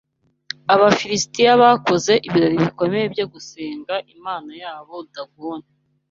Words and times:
Abafilisitiya 0.73 1.51
bakoze 1.61 2.13
ibirori 2.27 2.55
bikomeye 2.65 3.05
byo 3.13 3.25
gusenga 3.33 3.95
imana 4.13 4.51
yabo 4.63 4.95
Dagoni 5.13 5.67